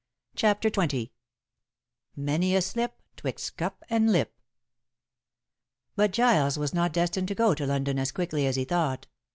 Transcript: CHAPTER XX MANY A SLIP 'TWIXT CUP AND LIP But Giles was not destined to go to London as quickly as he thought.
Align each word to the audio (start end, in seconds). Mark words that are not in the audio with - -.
CHAPTER 0.35 0.71
XX 0.71 1.11
MANY 2.15 2.55
A 2.55 2.61
SLIP 2.63 2.99
'TWIXT 3.17 3.55
CUP 3.55 3.83
AND 3.87 4.11
LIP 4.11 4.33
But 5.95 6.09
Giles 6.09 6.57
was 6.57 6.73
not 6.73 6.91
destined 6.91 7.27
to 7.27 7.35
go 7.35 7.53
to 7.53 7.67
London 7.67 7.99
as 7.99 8.11
quickly 8.11 8.47
as 8.47 8.55
he 8.55 8.65
thought. 8.65 9.05